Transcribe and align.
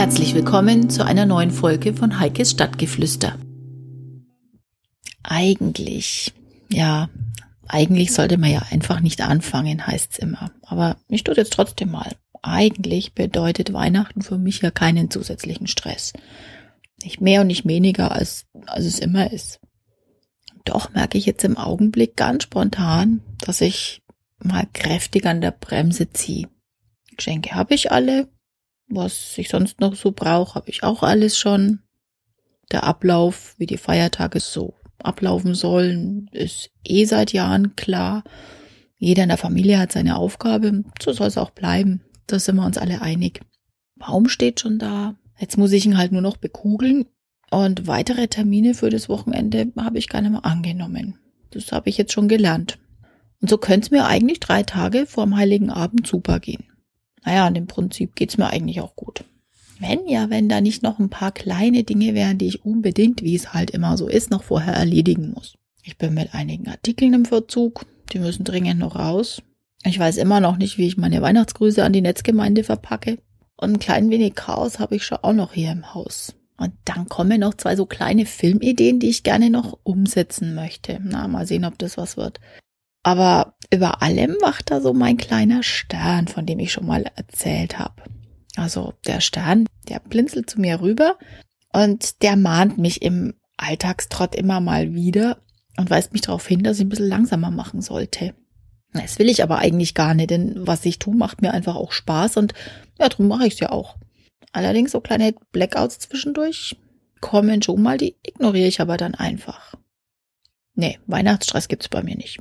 Herzlich 0.00 0.34
willkommen 0.34 0.88
zu 0.88 1.04
einer 1.04 1.26
neuen 1.26 1.50
Folge 1.50 1.92
von 1.92 2.18
Heikes 2.18 2.52
Stadtgeflüster. 2.52 3.36
Eigentlich, 5.22 6.32
ja, 6.70 7.10
eigentlich 7.68 8.14
sollte 8.14 8.38
man 8.38 8.50
ja 8.50 8.62
einfach 8.70 9.00
nicht 9.00 9.20
anfangen, 9.20 9.86
heißt's 9.86 10.18
immer. 10.18 10.52
Aber 10.62 10.96
ich 11.08 11.22
tue 11.22 11.36
jetzt 11.36 11.52
trotzdem 11.52 11.90
mal. 11.90 12.10
Eigentlich 12.40 13.12
bedeutet 13.12 13.74
Weihnachten 13.74 14.22
für 14.22 14.38
mich 14.38 14.62
ja 14.62 14.70
keinen 14.70 15.10
zusätzlichen 15.10 15.66
Stress. 15.66 16.14
Nicht 17.02 17.20
mehr 17.20 17.42
und 17.42 17.48
nicht 17.48 17.68
weniger, 17.68 18.12
als, 18.12 18.46
als 18.64 18.86
es 18.86 19.00
immer 19.00 19.30
ist. 19.30 19.60
Doch 20.64 20.94
merke 20.94 21.18
ich 21.18 21.26
jetzt 21.26 21.44
im 21.44 21.58
Augenblick 21.58 22.16
ganz 22.16 22.44
spontan, 22.44 23.20
dass 23.40 23.60
ich 23.60 24.00
mal 24.42 24.66
kräftig 24.72 25.26
an 25.26 25.42
der 25.42 25.50
Bremse 25.50 26.10
ziehe. 26.10 26.48
Geschenke 27.18 27.54
habe 27.54 27.74
ich 27.74 27.92
alle, 27.92 28.28
was 28.90 29.38
ich 29.38 29.48
sonst 29.48 29.80
noch 29.80 29.94
so 29.94 30.12
brauche, 30.12 30.54
habe 30.54 30.70
ich 30.70 30.82
auch 30.82 31.02
alles 31.02 31.38
schon. 31.38 31.80
Der 32.70 32.84
Ablauf, 32.84 33.54
wie 33.58 33.66
die 33.66 33.78
Feiertage 33.78 34.40
so 34.40 34.74
ablaufen 34.98 35.54
sollen, 35.54 36.28
ist 36.32 36.70
eh 36.84 37.04
seit 37.04 37.32
Jahren 37.32 37.74
klar. 37.76 38.24
Jeder 38.98 39.22
in 39.22 39.28
der 39.30 39.38
Familie 39.38 39.78
hat 39.78 39.92
seine 39.92 40.16
Aufgabe, 40.16 40.84
so 41.02 41.12
soll 41.12 41.28
es 41.28 41.38
auch 41.38 41.50
bleiben. 41.50 42.02
Da 42.26 42.38
sind 42.38 42.56
wir 42.56 42.66
uns 42.66 42.78
alle 42.78 43.00
einig. 43.00 43.40
Baum 43.96 44.28
steht 44.28 44.60
schon 44.60 44.78
da. 44.78 45.14
Jetzt 45.38 45.56
muss 45.56 45.72
ich 45.72 45.86
ihn 45.86 45.98
halt 45.98 46.12
nur 46.12 46.22
noch 46.22 46.36
bekugeln. 46.36 47.06
Und 47.50 47.86
weitere 47.86 48.28
Termine 48.28 48.74
für 48.74 48.90
das 48.90 49.08
Wochenende 49.08 49.72
habe 49.76 49.98
ich 49.98 50.08
gar 50.08 50.20
nicht 50.20 50.30
mehr 50.30 50.44
angenommen. 50.44 51.18
Das 51.50 51.72
habe 51.72 51.88
ich 51.88 51.98
jetzt 51.98 52.12
schon 52.12 52.28
gelernt. 52.28 52.78
Und 53.40 53.50
so 53.50 53.58
könnte 53.58 53.86
es 53.86 53.90
mir 53.90 54.06
eigentlich 54.06 54.38
drei 54.38 54.62
Tage 54.62 55.06
vor 55.06 55.24
dem 55.24 55.36
Heiligen 55.36 55.70
Abend 55.70 56.06
super 56.06 56.38
gehen. 56.38 56.69
Naja, 57.24 57.46
und 57.46 57.56
im 57.56 57.66
Prinzip 57.66 58.14
geht's 58.14 58.38
mir 58.38 58.48
eigentlich 58.48 58.80
auch 58.80 58.96
gut. 58.96 59.24
Wenn 59.78 60.06
ja, 60.08 60.28
wenn 60.28 60.48
da 60.48 60.60
nicht 60.60 60.82
noch 60.82 60.98
ein 60.98 61.08
paar 61.08 61.32
kleine 61.32 61.84
Dinge 61.84 62.14
wären, 62.14 62.38
die 62.38 62.48
ich 62.48 62.64
unbedingt, 62.64 63.22
wie 63.22 63.34
es 63.34 63.54
halt 63.54 63.70
immer 63.70 63.96
so 63.96 64.08
ist, 64.08 64.30
noch 64.30 64.42
vorher 64.42 64.74
erledigen 64.74 65.32
muss. 65.32 65.56
Ich 65.82 65.96
bin 65.96 66.12
mit 66.12 66.34
einigen 66.34 66.68
Artikeln 66.68 67.14
im 67.14 67.24
Verzug, 67.24 67.86
die 68.12 68.18
müssen 68.18 68.44
dringend 68.44 68.78
noch 68.78 68.96
raus. 68.96 69.42
Ich 69.84 69.98
weiß 69.98 70.18
immer 70.18 70.40
noch 70.40 70.58
nicht, 70.58 70.76
wie 70.76 70.86
ich 70.86 70.98
meine 70.98 71.22
Weihnachtsgrüße 71.22 71.82
an 71.82 71.94
die 71.94 72.02
Netzgemeinde 72.02 72.64
verpacke. 72.64 73.18
Und 73.56 73.72
ein 73.72 73.78
klein 73.78 74.10
wenig 74.10 74.34
Chaos 74.34 74.78
habe 74.78 74.96
ich 74.96 75.04
schon 75.04 75.18
auch 75.22 75.32
noch 75.32 75.54
hier 75.54 75.72
im 75.72 75.94
Haus. 75.94 76.34
Und 76.58 76.72
dann 76.84 77.08
kommen 77.08 77.40
noch 77.40 77.54
zwei 77.54 77.74
so 77.74 77.86
kleine 77.86 78.26
Filmideen, 78.26 79.00
die 79.00 79.08
ich 79.08 79.22
gerne 79.22 79.48
noch 79.48 79.78
umsetzen 79.82 80.54
möchte. 80.54 81.00
Na, 81.02 81.26
mal 81.26 81.46
sehen, 81.46 81.64
ob 81.64 81.78
das 81.78 81.96
was 81.96 82.18
wird. 82.18 82.38
Aber 83.02 83.54
über 83.72 84.02
allem 84.02 84.36
wacht 84.40 84.70
da 84.70 84.80
so 84.80 84.92
mein 84.92 85.16
kleiner 85.16 85.62
Stern, 85.62 86.28
von 86.28 86.44
dem 86.46 86.58
ich 86.58 86.72
schon 86.72 86.86
mal 86.86 87.06
erzählt 87.16 87.78
habe. 87.78 88.02
Also 88.56 88.94
der 89.06 89.20
Stern, 89.20 89.66
der 89.88 90.00
blinzelt 90.00 90.50
zu 90.50 90.60
mir 90.60 90.80
rüber 90.80 91.16
und 91.72 92.22
der 92.22 92.36
mahnt 92.36 92.78
mich 92.78 93.02
im 93.02 93.34
Alltagstrott 93.56 94.34
immer 94.34 94.60
mal 94.60 94.94
wieder 94.94 95.38
und 95.76 95.88
weist 95.88 96.12
mich 96.12 96.22
darauf 96.22 96.46
hin, 96.46 96.62
dass 96.62 96.78
ich 96.78 96.84
ein 96.84 96.88
bisschen 96.88 97.08
langsamer 97.08 97.50
machen 97.50 97.80
sollte. 97.80 98.34
Das 98.92 99.18
will 99.18 99.28
ich 99.28 99.42
aber 99.42 99.58
eigentlich 99.58 99.94
gar 99.94 100.14
nicht, 100.14 100.30
denn 100.30 100.66
was 100.66 100.84
ich 100.84 100.98
tue, 100.98 101.14
macht 101.14 101.42
mir 101.42 101.52
einfach 101.52 101.76
auch 101.76 101.92
Spaß 101.92 102.36
und 102.38 102.54
ja, 102.98 103.08
darum 103.08 103.28
mache 103.28 103.46
ich 103.46 103.54
es 103.54 103.60
ja 103.60 103.70
auch. 103.70 103.96
Allerdings 104.52 104.90
so 104.90 105.00
kleine 105.00 105.32
Blackouts 105.52 106.00
zwischendurch 106.00 106.76
kommen 107.20 107.62
schon 107.62 107.80
mal, 107.82 107.98
die 107.98 108.16
ignoriere 108.22 108.66
ich 108.66 108.80
aber 108.80 108.96
dann 108.96 109.14
einfach. 109.14 109.74
Nee, 110.74 110.98
Weihnachtsstress 111.06 111.68
gibt's 111.68 111.88
bei 111.88 112.02
mir 112.02 112.16
nicht. 112.16 112.40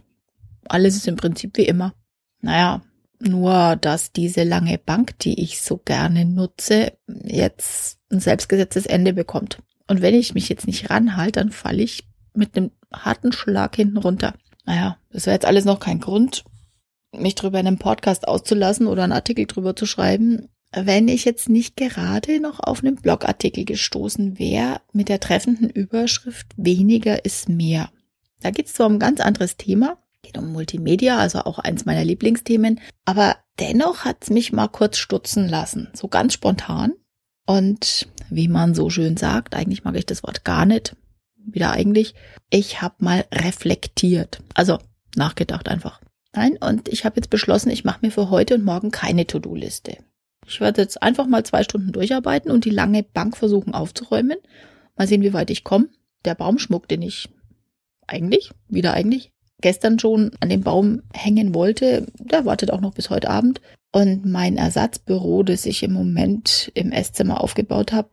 Alles 0.66 0.96
ist 0.96 1.08
im 1.08 1.16
Prinzip 1.16 1.58
wie 1.58 1.66
immer. 1.66 1.94
Naja, 2.42 2.82
nur 3.20 3.76
dass 3.76 4.12
diese 4.12 4.44
lange 4.44 4.78
Bank, 4.78 5.20
die 5.20 5.42
ich 5.42 5.62
so 5.62 5.78
gerne 5.78 6.26
nutze, 6.26 6.94
jetzt 7.08 8.00
ein 8.12 8.20
selbstgesetztes 8.20 8.86
Ende 8.86 9.14
bekommt. 9.14 9.62
Und 9.88 10.02
wenn 10.02 10.14
ich 10.14 10.34
mich 10.34 10.50
jetzt 10.50 10.68
nicht 10.68 10.90
ranhalte, 10.90 11.40
dann 11.40 11.52
falle 11.52 11.84
ich 11.84 12.08
mit 12.34 12.56
einem 12.56 12.72
harten 12.94 13.32
Schlag 13.32 13.76
hinten 13.76 13.98
runter. 13.98 14.36
Naja, 14.66 14.98
das 15.12 15.26
wäre 15.26 15.36
jetzt 15.36 15.46
alles 15.46 15.66
noch 15.66 15.80
kein 15.80 16.00
Grund, 16.00 16.46
mich 17.12 17.36
drüber 17.36 17.60
in 17.60 17.68
einem 17.68 17.80
Podcast 17.80 18.28
auszulassen 18.28 18.88
oder 18.88 19.04
einen 19.04 19.14
Artikel 19.14 19.46
drüber 19.46 19.76
zu 19.76 19.86
schreiben, 19.86 20.48
wenn 20.72 21.08
ich 21.08 21.26
jetzt 21.26 21.50
nicht 21.50 21.76
gerade 21.76 22.40
noch 22.40 22.60
auf 22.60 22.84
einen 22.84 22.96
Blogartikel 22.96 23.66
gestoßen 23.66 24.38
wäre 24.38 24.82
mit 24.94 25.10
der 25.10 25.20
treffenden 25.20 25.70
Überschrift 25.70 26.48
weniger 26.58 27.26
ist 27.26 27.50
mehr. 27.50 27.90
Da 28.42 28.52
geht 28.52 28.68
es 28.68 28.74
zwar 28.74 28.88
um 28.88 28.94
ein 28.94 29.00
ganz 29.00 29.20
anderes 29.20 29.58
Thema, 29.58 29.98
Geht 30.30 30.38
um 30.38 30.52
Multimedia, 30.52 31.18
also 31.18 31.40
auch 31.40 31.58
eins 31.58 31.86
meiner 31.86 32.06
Lieblingsthemen. 32.06 32.80
Aber 33.04 33.38
dennoch 33.60 34.06
hat's 34.06 34.30
mich 34.30 34.54
mal 34.54 34.68
kurz 34.68 35.00
stutzen 35.00 35.50
lassen. 35.50 35.90
So 35.94 36.08
ganz 36.08 36.34
spontan. 36.34 36.94
Und 37.48 38.08
wie 38.30 38.48
man 38.48 38.76
so 38.76 38.92
schön 38.92 39.18
sagt, 39.18 39.56
eigentlich 39.56 39.84
mag 39.86 39.98
ich 39.98 40.06
das 40.06 40.22
Wort 40.22 40.46
gar 40.46 40.68
nicht. 40.68 40.96
Wieder 41.36 41.72
eigentlich. 41.72 42.14
Ich 42.52 42.80
habe 42.80 42.94
mal 43.00 43.26
reflektiert. 43.34 44.44
Also 44.54 44.78
nachgedacht 45.16 45.68
einfach. 45.68 46.00
Nein, 46.36 46.58
und 46.58 46.90
ich 46.90 47.06
habe 47.06 47.16
jetzt 47.16 47.32
beschlossen, 47.32 47.72
ich 47.72 47.84
mache 47.84 48.06
mir 48.06 48.12
für 48.12 48.30
heute 48.30 48.54
und 48.54 48.64
morgen 48.64 48.92
keine 48.92 49.26
To-Do-Liste. 49.26 49.98
Ich 50.46 50.62
werde 50.62 50.84
jetzt 50.84 51.02
einfach 51.02 51.26
mal 51.26 51.44
zwei 51.44 51.64
Stunden 51.64 51.92
durcharbeiten 51.92 52.52
und 52.52 52.66
die 52.66 52.70
lange 52.70 53.02
Bank 53.02 53.36
versuchen 53.36 53.74
aufzuräumen. 53.74 54.38
Mal 54.96 55.08
sehen, 55.08 55.24
wie 55.24 55.34
weit 55.34 55.50
ich 55.50 55.64
komme. 55.64 55.90
Der 56.24 56.36
Baumschmuck, 56.36 56.88
den 56.88 57.02
ich 57.02 57.30
eigentlich, 58.06 58.52
wieder 58.68 58.94
eigentlich, 58.94 59.32
gestern 59.62 60.00
schon 60.00 60.32
an 60.40 60.50
dem 60.50 60.62
Baum 60.62 61.02
hängen 61.14 61.54
wollte, 61.54 62.06
der 62.18 62.46
wartet 62.46 62.72
auch 62.72 62.82
noch 62.82 62.94
bis 62.94 63.10
heute 63.10 63.30
Abend. 63.30 63.62
Und 63.92 64.26
mein 64.26 64.58
Ersatzbüro, 64.58 65.44
das 65.44 65.66
ich 65.66 65.84
im 65.84 65.94
Moment 65.94 66.72
im 66.76 66.92
Esszimmer 66.92 67.42
aufgebaut 67.42 67.92
habe, 67.92 68.10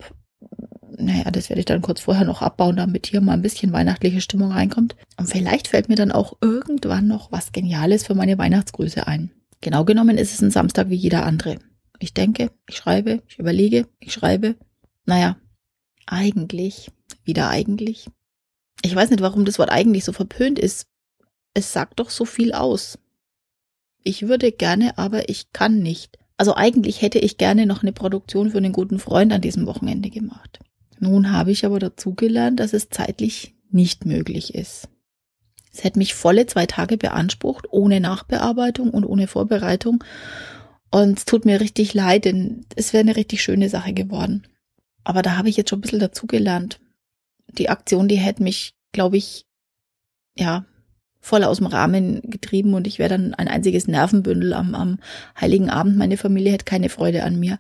naja, 0.99 1.31
das 1.31 1.51
werde 1.51 1.61
ich 1.61 1.67
dann 1.67 1.83
kurz 1.83 2.01
vorher 2.01 2.25
noch 2.25 2.43
abbauen, 2.43 2.77
damit 2.77 3.07
hier 3.07 3.21
mal 3.21 3.33
ein 3.33 3.43
bisschen 3.43 3.73
weihnachtliche 3.73 4.21
Stimmung 4.21 4.53
reinkommt. 4.53 4.97
Und 5.19 5.29
vielleicht 5.29 5.69
fällt 5.69 5.89
mir 5.89 5.97
dann 5.97 6.13
auch 6.13 6.35
irgendwann 6.41 7.07
noch 7.07 7.31
was 7.33 7.53
Geniales 7.53 8.07
für 8.07 8.15
meine 8.15 8.39
Weihnachtsgrüße 8.39 9.07
ein. 9.07 9.31
Genau 9.61 9.85
genommen 9.85 10.17
ist 10.17 10.33
es 10.33 10.41
ein 10.41 10.51
Samstag 10.51 10.89
wie 10.89 10.97
jeder 10.97 11.27
andere. 11.27 11.59
Ich 11.99 12.15
denke, 12.15 12.51
ich 12.69 12.77
schreibe, 12.77 13.23
ich 13.29 13.39
überlege, 13.39 13.87
ich 14.01 14.13
schreibe. 14.13 14.57
Naja, 15.05 15.37
eigentlich, 16.07 16.91
wieder 17.25 17.49
eigentlich. 17.49 18.09
Ich 18.83 18.95
weiß 18.95 19.11
nicht, 19.11 19.23
warum 19.23 19.45
das 19.45 19.59
Wort 19.59 19.71
eigentlich 19.71 20.05
so 20.05 20.13
verpönt 20.13 20.59
ist. 20.59 20.87
Es 21.57 21.73
sagt 21.73 22.01
doch 22.01 22.11
so 22.11 22.27
viel 22.27 22.53
aus. 22.53 22.99
Ich 24.03 24.29
würde 24.29 24.53
gerne, 24.53 24.99
aber 24.99 25.31
ich 25.31 25.55
kann 25.55 25.79
nicht. 25.79 26.19
Also 26.37 26.55
eigentlich 26.55 27.01
hätte 27.01 27.19
ich 27.19 27.39
gerne 27.39 27.65
noch 27.65 27.81
eine 27.81 27.95
Produktion 27.95 28.51
für 28.51 28.59
einen 28.59 28.75
guten 28.75 28.99
Freund 28.99 29.33
an 29.33 29.41
diesem 29.41 29.65
Wochenende 29.65 30.11
gemacht. 30.11 30.59
Nun 30.99 31.33
habe 31.33 31.53
ich 31.53 31.65
aber 31.65 31.79
dazugelernt, 31.79 32.61
dass 32.61 32.75
es 32.75 32.91
zeitlich 32.91 33.55
nicht 33.71 34.05
möglich 34.05 34.55
ist. 34.55 34.91
Es 35.73 35.83
hätte 35.83 35.99
mich 35.99 36.15
volle 36.15 36.45
zwei 36.45 36.67
Tage 36.67 36.99
beansprucht, 36.99 37.69
ohne 37.71 38.01
Nachbearbeitung 38.03 38.91
und 38.91 39.07
ohne 39.07 39.27
Vorbereitung. 39.27 40.05
Und 40.91 41.17
es 41.17 41.25
tut 41.25 41.47
mir 41.47 41.59
richtig 41.59 41.95
leid, 41.95 42.27
denn 42.27 42.67
es 42.77 42.93
wäre 42.93 43.01
eine 43.01 43.17
richtig 43.17 43.43
schöne 43.43 43.71
Sache 43.71 43.95
geworden. 43.95 44.47
Aber 45.05 45.23
da 45.23 45.39
habe 45.39 45.49
ich 45.49 45.57
jetzt 45.57 45.71
schon 45.71 45.79
ein 45.79 45.83
bisschen 45.83 46.01
dazugelernt. 46.01 46.81
Die 47.49 47.71
Aktion, 47.71 48.09
die 48.09 48.17
hätte 48.17 48.43
mich, 48.43 48.75
glaube 48.93 49.17
ich, 49.17 49.47
ja, 50.37 50.67
voll 51.27 51.43
aus 51.43 51.57
dem 51.57 51.67
Rahmen 51.67 52.21
getrieben 52.23 52.75
und 52.75 52.87
ich 52.87 53.01
wäre 53.01 53.11
dann 53.11 53.35
ein 53.35 53.49
einziges 53.49 53.89
Nervenbündel 53.89 54.53
am, 54.53 54.77
am 54.77 54.99
Heiligen 55.39 55.71
Abend. 55.71 55.97
Meine 55.97 56.17
Familie 56.17 56.53
hätte 56.53 56.65
keine 56.65 56.89
Freude 56.89 57.25
an 57.25 57.41
mir. 57.41 57.59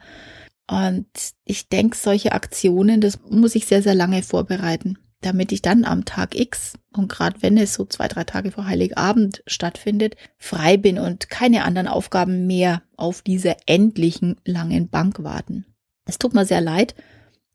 Und 0.71 1.09
ich 1.44 1.69
denke, 1.69 1.97
solche 1.97 2.31
Aktionen, 2.31 3.00
das 3.00 3.19
muss 3.29 3.56
ich 3.56 3.67
sehr, 3.67 3.82
sehr 3.82 3.96
lange 3.96 4.23
vorbereiten, 4.23 4.99
damit 5.20 5.50
ich 5.50 5.62
dann 5.62 5.85
am 5.85 6.05
Tag 6.05 6.38
X 6.38 6.75
und 6.93 7.08
gerade 7.08 7.43
wenn 7.43 7.58
es 7.58 7.75
so 7.75 7.85
zwei, 7.85 8.06
drei 8.06 8.23
Tage 8.23 8.52
vor 8.52 8.67
Heiligabend 8.67 9.43
stattfindet, 9.49 10.14
frei 10.38 10.76
bin 10.76 11.00
und 11.00 11.29
keine 11.29 11.64
anderen 11.64 11.88
Aufgaben 11.88 12.46
mehr 12.46 12.82
auf 12.96 13.23
diese 13.23 13.56
endlichen 13.67 14.37
langen 14.44 14.88
Bank 14.88 15.25
warten. 15.25 15.67
Es 16.08 16.19
tut 16.19 16.35
mir 16.35 16.46
sehr 16.46 16.61
leid. 16.61 16.94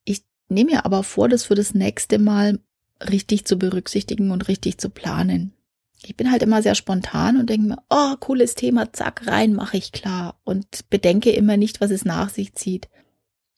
Ich 0.03 0.23
nehme 0.49 0.71
mir 0.71 0.85
aber 0.85 1.03
vor, 1.03 1.29
das 1.29 1.45
für 1.45 1.55
das 1.55 1.73
nächste 1.73 2.19
Mal 2.19 2.59
richtig 3.01 3.45
zu 3.45 3.57
berücksichtigen 3.57 4.31
und 4.31 4.49
richtig 4.49 4.77
zu 4.77 4.89
planen 4.89 5.53
ich 6.03 6.15
bin 6.17 6.31
halt 6.31 6.41
immer 6.43 6.61
sehr 6.61 6.75
spontan 6.75 7.37
und 7.37 7.49
denke 7.49 7.67
mir, 7.67 7.77
oh, 7.89 8.15
cooles 8.19 8.55
Thema, 8.55 8.91
zack, 8.93 9.27
rein, 9.27 9.53
mache 9.53 9.77
ich 9.77 9.91
klar. 9.91 10.35
Und 10.43 10.89
bedenke 10.89 11.31
immer 11.31 11.57
nicht, 11.57 11.81
was 11.81 11.91
es 11.91 12.05
nach 12.05 12.29
sich 12.29 12.53
zieht. 12.55 12.89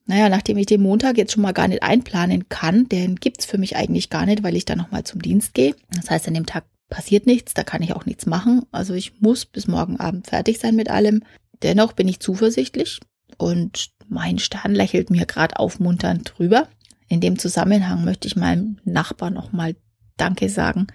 Naja, 0.06 0.28
nachdem 0.28 0.58
ich 0.58 0.66
den 0.66 0.82
Montag 0.82 1.18
jetzt 1.18 1.32
schon 1.32 1.44
mal 1.44 1.54
gar 1.54 1.70
nicht 1.70 1.84
einplanen 1.84 2.50
kann, 2.50 2.90
den 2.90 3.16
gibt's 3.16 3.46
für 3.46 3.58
mich 3.58 3.78
eigentlich 3.78 4.10
gar 4.10 4.26
nicht, 4.26 4.44
weil 4.44 4.56
ich 4.56 4.66
dann 4.66 4.78
nochmal 4.78 5.06
zum 5.06 5.22
Dienst 5.22 5.54
gehe. 5.54 5.76
Das 5.92 6.10
heißt, 6.10 6.28
an 6.28 6.34
dem 6.34 6.46
Tag 6.46 6.66
passiert 6.90 7.26
nichts, 7.26 7.54
da 7.54 7.64
kann 7.64 7.82
ich 7.82 7.94
auch 7.94 8.06
nichts 8.06 8.26
machen. 8.26 8.66
Also 8.72 8.94
ich 8.94 9.22
muss 9.22 9.46
bis 9.46 9.68
morgen 9.68 10.00
Abend 10.00 10.28
fertig 10.28 10.60
sein 10.60 10.76
mit 10.76 10.90
allem. 10.90 11.24
Dennoch 11.62 11.94
bin 11.94 12.10
ich 12.10 12.20
zuversichtlich 12.20 13.00
und 13.38 13.92
mein 14.10 14.38
Stern 14.40 14.76
lächelt 14.76 15.10
mir 15.10 15.26
gerade 15.26 15.58
aufmunternd 15.58 16.34
drüber. 16.36 16.68
In 17.08 17.22
dem 17.22 17.40
Zusammenhang 17.40 18.04
möchte 18.04 18.28
ich 18.28 18.36
meinem 18.36 18.78
Nachbar 18.84 19.30
nochmal 19.30 19.76
Danke 20.18 20.50
sagen, 20.50 20.88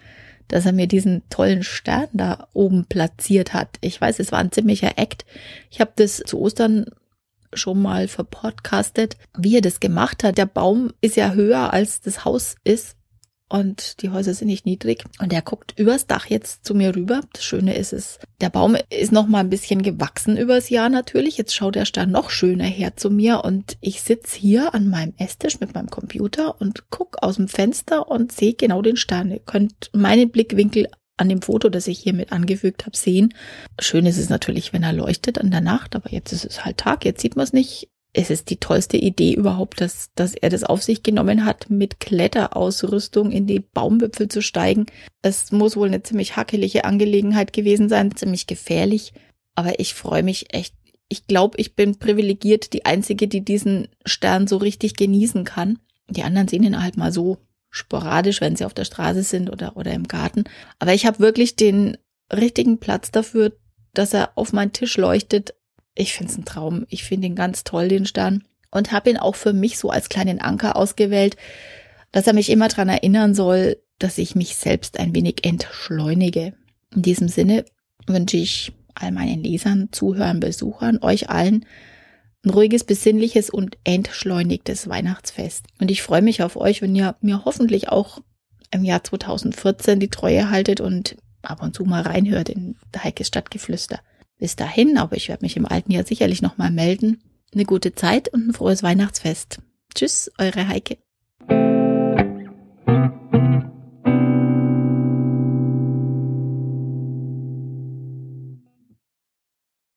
dass 0.49 0.67
er 0.67 0.73
mir 0.73 0.87
diesen 0.87 1.23
tollen 1.31 1.62
Stern 1.62 2.09
da 2.12 2.49
oben 2.53 2.87
platziert 2.87 3.55
hat. 3.55 3.79
Ich 3.81 4.00
weiß, 4.00 4.19
es 4.19 4.33
war 4.33 4.39
ein 4.39 4.53
ziemlicher 4.53 4.99
Act. 4.99 5.25
Ich 5.71 5.81
habe 5.81 5.93
das 5.97 6.23
zu 6.27 6.39
Ostern 6.41 6.87
schon 7.55 7.81
mal 7.81 8.09
verpodcastet, 8.09 9.17
wie 9.37 9.56
er 9.56 9.62
das 9.62 9.81
gemacht 9.81 10.25
hat. 10.25 10.37
Der 10.37 10.47
Baum 10.47 10.93
ist 11.00 11.17
ja 11.17 11.33
höher 11.33 11.73
als 11.73 12.00
das 12.00 12.25
Haus 12.25 12.56
ist 12.65 12.98
und 13.49 14.03
die 14.03 14.11
Häuser 14.11 14.35
sind 14.35 14.49
nicht 14.49 14.67
niedrig 14.67 15.05
und 15.21 15.33
er 15.33 15.43
guckt 15.43 15.75
übers 15.79 16.06
Dach 16.06 16.27
jetzt 16.27 16.65
zu 16.65 16.75
mir 16.75 16.95
rüber. 16.95 17.23
Das 17.33 17.45
Schöne 17.45 17.77
ist 17.77 17.93
es, 17.93 18.19
der 18.41 18.50
Baum 18.50 18.77
ist 18.91 19.12
noch 19.12 19.27
mal 19.27 19.41
ein 19.41 19.50
bisschen 19.50 19.83
gewachsen 19.83 20.37
übers 20.37 20.69
Jahr 20.69 20.89
natürlich. 20.89 21.39
Jetzt 21.39 21.55
schaut 21.55 21.75
der 21.75 21.85
Stern 21.87 22.11
noch 22.11 22.31
schöner 22.31 22.65
her 22.65 22.97
zu 22.97 23.11
mir 23.11 23.45
und 23.45 23.79
ich 23.81 24.03
sitze 24.03 24.39
hier 24.39 24.75
an 24.75 24.89
meinem 24.89 25.15
Esstisch 25.17 25.61
mit 25.61 25.75
meinem 25.75 25.89
Computer 25.89 26.61
und 26.61 26.91
guck 26.91 27.23
aus 27.23 27.37
dem 27.37 27.49
Fenster 27.49 28.09
und 28.09 28.33
sehe 28.33 28.55
genau 28.55 28.83
den 28.83 28.97
Stern. 28.97 29.31
Ihr 29.31 29.41
könnt 29.41 29.91
meinen 29.93 30.31
Blickwinkel 30.31 30.89
an 31.17 31.29
dem 31.29 31.43
Foto, 31.43 31.69
das 31.69 31.89
ich 31.89 31.99
hier 31.99 32.15
mit 32.15 32.33
angefügt 32.33 32.87
habe, 32.87 32.97
sehen. 32.97 33.35
Schön 33.81 34.06
ist 34.06 34.19
es 34.19 34.29
natürlich, 34.29 34.73
wenn 34.73 34.83
er 34.83 34.93
leuchtet 34.93 35.39
an 35.39 35.51
der 35.51 35.61
Nacht, 35.61 35.97
aber 35.97 36.12
jetzt 36.12 36.33
ist 36.33 36.44
es 36.44 36.65
halt 36.65 36.79
Tag, 36.79 37.05
jetzt 37.05 37.21
sieht 37.21 37.35
man 37.35 37.44
es 37.44 37.53
nicht 37.53 37.89
es 38.12 38.31
ist 38.31 38.50
die 38.50 38.56
tollste 38.56 38.96
Idee 38.96 39.34
überhaupt, 39.34 39.81
dass, 39.81 40.10
dass 40.14 40.34
er 40.34 40.49
das 40.49 40.64
auf 40.64 40.82
sich 40.82 41.02
genommen 41.02 41.44
hat, 41.44 41.69
mit 41.70 42.00
Kletterausrüstung 42.00 43.31
in 43.31 43.46
die 43.46 43.60
Baumwipfel 43.60 44.28
zu 44.28 44.40
steigen. 44.40 44.87
Es 45.22 45.52
muss 45.52 45.76
wohl 45.76 45.88
eine 45.88 46.02
ziemlich 46.02 46.37
hackelige 46.37 46.84
Angelegenheit 46.84 47.52
gewesen 47.52 47.88
sein, 47.88 48.16
ziemlich 48.16 48.46
gefährlich. 48.46 49.12
Aber 49.55 49.78
ich 49.78 49.94
freue 49.94 50.22
mich 50.22 50.55
echt. 50.55 50.75
Ich 51.08 51.26
glaube, 51.26 51.58
ich 51.58 51.75
bin 51.75 51.99
privilegiert, 51.99 52.72
die 52.72 52.84
Einzige, 52.84 53.28
die 53.28 53.43
diesen 53.43 53.88
Stern 54.05 54.46
so 54.46 54.56
richtig 54.56 54.96
genießen 54.96 55.44
kann. 55.44 55.78
Die 56.08 56.22
anderen 56.22 56.49
sehen 56.49 56.64
ihn 56.64 56.82
halt 56.82 56.96
mal 56.96 57.12
so 57.12 57.38
sporadisch, 57.70 58.40
wenn 58.40 58.56
sie 58.56 58.64
auf 58.64 58.75
der 58.75 58.84
Straße 58.84 59.22
sind 59.22 59.50
oder, 59.50 59.76
oder 59.76 59.93
im 59.93 60.08
Garten. 60.08 60.44
Aber 60.78 60.94
ich 60.94 61.06
habe 61.06 61.19
wirklich 61.19 61.56
den 61.56 61.96
richtigen 62.32 62.78
Platz 62.78 63.10
dafür, 63.10 63.52
dass 63.94 64.14
er 64.14 64.32
auf 64.37 64.52
meinen 64.52 64.72
Tisch 64.72 64.96
leuchtet, 64.96 65.55
ich 65.99 66.15
finde 66.15 66.33
es 66.33 66.39
ein 66.39 66.45
Traum. 66.45 66.87
Ich 66.89 67.05
finde 67.05 67.27
ihn 67.27 67.35
ganz 67.35 67.65
toll, 67.65 67.89
den 67.89 68.06
Stern. 68.06 68.45
Und 68.71 68.93
habe 68.93 69.11
ihn 69.11 69.17
auch 69.17 69.35
für 69.35 69.53
mich 69.53 69.79
so 69.79 69.91
als 69.91 70.09
kleinen 70.09 70.41
Anker 70.41 70.77
ausgewählt, 70.77 71.37
dass 72.12 72.27
er 72.27 72.35
mich 72.35 72.50
immer 72.50 72.69
dran 72.69 72.89
erinnern 72.89 73.35
soll, 73.35 73.79
dass 73.99 74.19
ich 74.19 74.35
mich 74.35 74.56
selbst 74.56 74.99
ein 74.99 75.15
wenig 75.15 75.45
entschleunige. 75.45 76.55
In 76.95 77.03
diesem 77.03 77.29
Sinne 77.29 77.65
wünsche 78.06 78.37
ich 78.37 78.73
all 78.95 79.11
meinen 79.11 79.43
Lesern, 79.43 79.89
Zuhörern, 79.91 80.41
Besuchern, 80.41 80.99
euch 81.03 81.31
allen 81.31 81.65
ein 82.44 82.51
ruhiges, 82.51 82.85
besinnliches 82.85 83.51
und 83.51 83.79
entschleunigtes 83.85 84.89
Weihnachtsfest. 84.89 85.67
Und 85.81 85.91
ich 85.91 86.03
freue 86.03 86.23
mich 86.23 86.43
auf 86.43 86.56
euch, 86.56 86.83
wenn 86.83 86.94
ihr 86.94 87.17
mir 87.21 87.44
hoffentlich 87.44 87.89
auch 87.89 88.21
im 88.71 88.85
Jahr 88.85 89.03
2014 89.03 89.99
die 89.99 90.09
Treue 90.09 90.51
haltet 90.51 90.81
und 90.81 91.17
ab 91.43 91.62
und 91.62 91.75
zu 91.75 91.85
mal 91.85 92.03
reinhört 92.03 92.49
in 92.49 92.77
Heikes 92.97 93.29
Stadtgeflüster. 93.29 93.99
Bis 94.38 94.56
dahin, 94.56 94.99
aber 94.99 95.17
ich 95.17 95.29
werde 95.29 95.44
mich 95.44 95.56
im 95.56 95.67
alten 95.67 95.93
Jahr 95.93 96.05
sicherlich 96.05 96.43
nochmal 96.43 96.70
melden. 96.70 97.23
Eine 97.52 97.64
gute 97.64 97.94
Zeit 97.94 98.29
und 98.32 98.49
ein 98.49 98.55
frohes 98.55 98.82
Weihnachtsfest. 98.82 99.61
Tschüss, 99.94 100.31
eure 100.38 100.69
Heike. 100.69 100.99